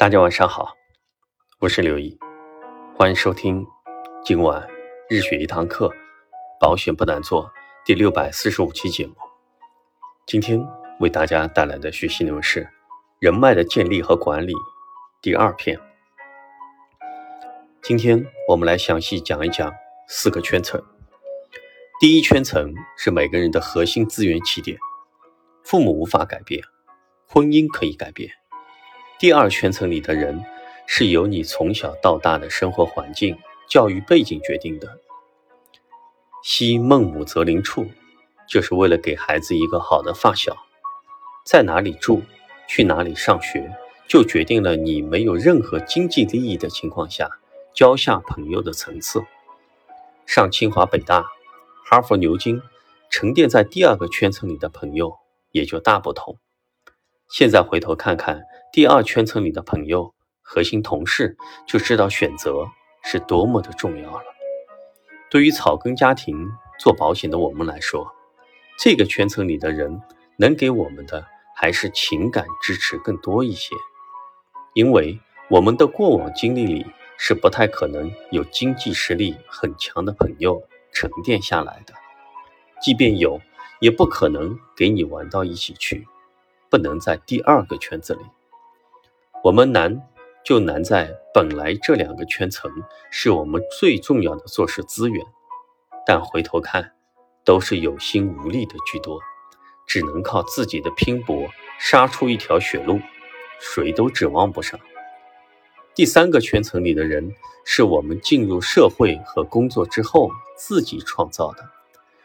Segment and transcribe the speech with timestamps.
[0.00, 0.78] 大家晚上好，
[1.58, 2.18] 我是刘毅，
[2.96, 3.66] 欢迎收听
[4.24, 4.66] 今晚
[5.10, 5.92] 日学一堂课，
[6.58, 7.52] 保险不难做
[7.84, 9.14] 第六百四十五期节目。
[10.26, 10.66] 今天
[11.00, 12.66] 为大家带来的学习内容是
[13.18, 14.54] 人脉的建立和管理
[15.20, 15.78] 第二篇。
[17.82, 19.70] 今天我们来详细讲一讲
[20.08, 20.82] 四个圈层。
[22.00, 24.78] 第一圈层是每个人的核心资源起点，
[25.62, 26.62] 父母无法改变，
[27.26, 28.39] 婚姻可以改变。
[29.20, 30.42] 第二圈层里的人，
[30.86, 33.36] 是由你从小到大的生活环境、
[33.68, 34.98] 教育背景决定的。
[36.42, 37.84] 昔孟母择邻处，
[38.48, 40.56] 就是为了给孩子一个好的发小。
[41.44, 42.22] 在哪里住，
[42.66, 43.70] 去哪里上学，
[44.08, 47.28] 就决定了你没有任何经济利益的情况下
[47.74, 49.22] 交下朋友的层次。
[50.24, 51.26] 上清华、北大、
[51.84, 52.62] 哈佛、牛津，
[53.10, 55.18] 沉淀在第二个圈层里的朋友
[55.52, 56.38] 也就大不同。
[57.30, 58.42] 现在回头看看。
[58.72, 62.66] 第二圈层里的朋友、核心同事，就知道选择
[63.04, 64.24] 是多么的重要了。
[65.30, 66.36] 对于草根家庭
[66.78, 68.10] 做保险的我们来说，
[68.76, 70.00] 这个圈层里的人
[70.36, 71.24] 能给我们的
[71.56, 73.76] 还是情感支持更多一些，
[74.74, 76.84] 因为我们的过往经历里
[77.16, 80.60] 是不太可能有经济实力很强的朋友
[80.92, 81.94] 沉淀下来的，
[82.82, 83.40] 即便有，
[83.80, 86.06] 也不可能给你玩到一起去，
[86.70, 88.20] 不能在第二个圈子里。
[89.42, 90.00] 我们难
[90.44, 92.70] 就难在本来这两个圈层
[93.10, 95.24] 是我们最重要的做事资源，
[96.06, 96.94] 但回头看，
[97.44, 99.20] 都是有心无力的居多，
[99.86, 101.48] 只能靠自己的拼搏
[101.78, 103.00] 杀出一条血路，
[103.58, 104.78] 谁都指望不上。
[105.94, 111.68] 第三个圈层里的人，是我们进入社会和工作之后自己创造的，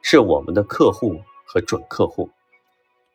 [0.00, 2.30] 是我们的客户和准客户。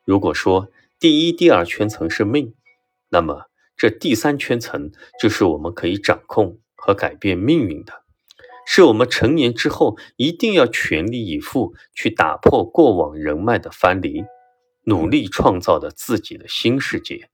[0.03, 0.67] 如果说
[1.05, 2.55] 第一、第二圈层是命，
[3.09, 3.43] 那么。
[3.77, 4.89] 这第三圈层
[5.21, 7.93] 就是我们可以掌控和改变命运的，
[8.65, 14.23] 是我们成年之后一定要全力以赴去打破过往人脉的藩篱，
[14.85, 17.29] 努力创造的自己的新世界，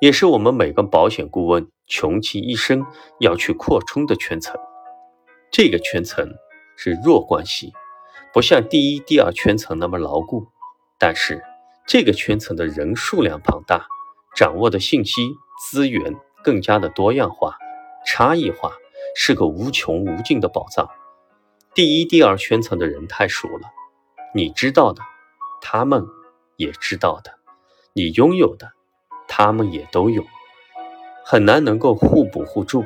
[0.00, 2.86] 也是我们每个保险顾问穷其一生
[3.20, 4.58] 要去扩充的圈层。
[5.50, 6.26] 这个圈层
[6.78, 7.74] 是弱关系，
[8.32, 10.46] 不像第一、第二圈层那么牢固，
[10.98, 11.42] 但是
[11.86, 13.86] 这个圈层的人数量庞大，
[14.34, 15.36] 掌握的信息。
[15.70, 17.56] 资源更加的多样化、
[18.04, 18.72] 差异化，
[19.14, 20.90] 是个无穷无尽的宝藏。
[21.72, 23.70] 第一、第二圈层的人太熟了，
[24.34, 25.02] 你知道的，
[25.60, 26.04] 他们
[26.56, 27.30] 也知道的；
[27.92, 28.72] 你拥有的，
[29.28, 30.24] 他们也都有，
[31.24, 32.84] 很难能够互补互助。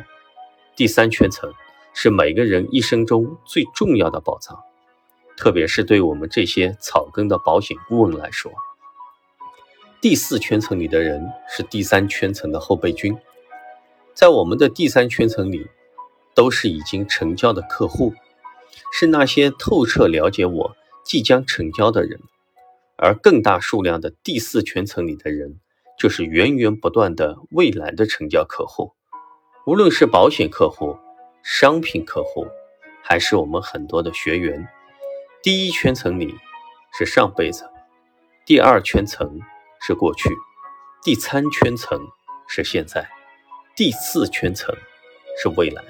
[0.76, 1.50] 第三圈层
[1.94, 4.62] 是每个人一生中最重要的宝藏，
[5.34, 8.52] 特别是对我们这些草根的保险顾问来说。
[10.08, 13.18] 第四圈层里的人是第三圈层的后备军，
[14.14, 15.66] 在我们的第三圈层里，
[16.32, 18.14] 都是已经成交的客户，
[18.92, 22.20] 是那些透彻了解我即将成交的人；
[22.96, 25.58] 而更大数量的第四圈层里的人，
[25.98, 28.92] 就是源源不断的未来的成交客户，
[29.66, 30.96] 无论是保险客户、
[31.42, 32.46] 商品客户，
[33.02, 34.68] 还是我们很多的学员。
[35.42, 36.32] 第一圈层里
[36.96, 37.68] 是上辈子，
[38.44, 39.40] 第二圈层。
[39.86, 40.36] 是过去，
[41.00, 42.08] 第三圈层
[42.48, 43.08] 是现在，
[43.76, 44.74] 第四圈层
[45.40, 45.80] 是未来。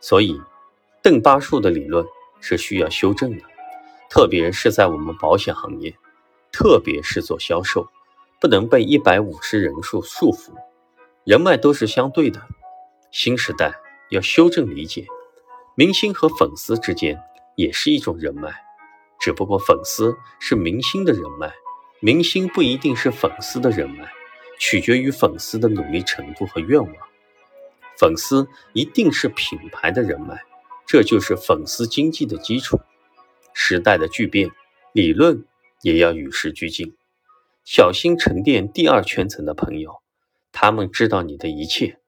[0.00, 0.40] 所以，
[1.02, 2.06] 邓巴数的理论
[2.40, 3.42] 是需要修正的，
[4.08, 5.92] 特别是在我们保险行业，
[6.52, 7.88] 特别是做销售，
[8.40, 10.52] 不能被一百五十人数束缚。
[11.24, 12.40] 人脉都是相对的，
[13.10, 13.72] 新时代
[14.10, 15.04] 要修正理解，
[15.74, 17.20] 明星和粉丝之间
[17.56, 18.54] 也是一种人脉，
[19.18, 21.52] 只不过粉丝是明星的人脉。
[22.04, 24.06] 明星不一定是粉丝的人脉，
[24.60, 26.94] 取决于粉丝的努力程度和愿望。
[27.98, 30.42] 粉丝一定是品牌的人脉，
[30.86, 32.78] 这就是粉丝经济的基础。
[33.54, 34.50] 时代的巨变，
[34.92, 35.46] 理论
[35.80, 36.94] 也要与时俱进。
[37.64, 40.02] 小心沉淀第二圈层的朋友，
[40.52, 42.00] 他们知道你的一切。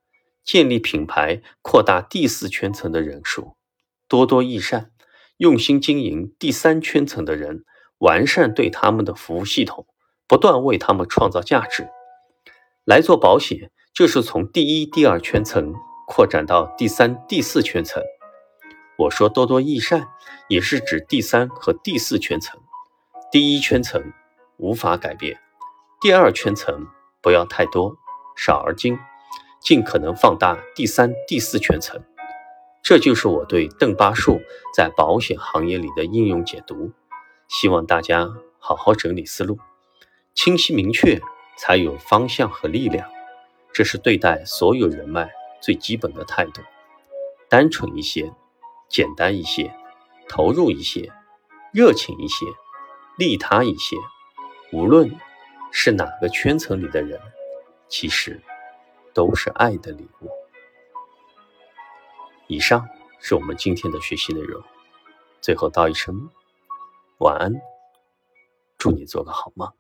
[0.45, 3.57] 建立品牌，扩大第四圈层的人数，
[4.09, 4.91] 多多益善，
[5.39, 7.65] 用心经营第三圈层的人。
[7.99, 9.87] 完善对他们的服务系统，
[10.29, 11.89] 不断为他们创造价值。
[12.85, 15.75] 来做保险，就是从第一、第二圈层
[16.07, 18.03] 扩展到第三、第四圈层。
[18.99, 20.09] 我说多多益善，
[20.49, 22.61] 也是指第三和第四圈层。
[23.31, 24.13] 第一圈层
[24.57, 25.39] 无法改变，
[26.01, 26.87] 第二圈层
[27.21, 27.97] 不要太多，
[28.37, 28.99] 少而精，
[29.61, 32.03] 尽可能放大第三、第四圈层。
[32.83, 34.41] 这就是我对邓巴数
[34.73, 36.93] 在保险行业里的应用解读。
[37.49, 39.59] 希望大家好好整理思路，
[40.37, 41.19] 清晰明确
[41.59, 43.11] 才有方向和力量。
[43.73, 45.31] 这是对待所有人脉
[45.61, 46.63] 最基本的态度。
[47.49, 48.33] 单纯一些，
[48.89, 49.75] 简单一些，
[50.29, 51.11] 投入一些，
[51.73, 52.45] 热情一些，
[53.17, 53.97] 利他一些。
[54.73, 55.19] 无论
[55.73, 57.21] 是哪个圈层里的人，
[57.89, 58.43] 其实
[59.15, 60.31] 都是爱的礼物。
[62.47, 62.87] 以上
[63.21, 64.63] 是我们今天的学习内容。
[65.41, 66.29] 最后道一声
[67.19, 67.55] 晚安，
[68.77, 69.73] 祝你做个好梦。